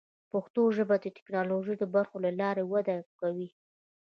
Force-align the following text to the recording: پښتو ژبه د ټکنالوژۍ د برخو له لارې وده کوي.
پښتو 0.31 0.61
ژبه 0.75 0.95
د 0.99 1.05
ټکنالوژۍ 1.17 1.75
د 1.79 1.83
برخو 1.95 2.17
له 2.25 2.31
لارې 2.39 2.63
وده 2.71 2.95
کوي. 3.19 3.49